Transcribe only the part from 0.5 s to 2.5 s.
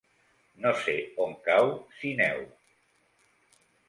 No sé on cau Sineu.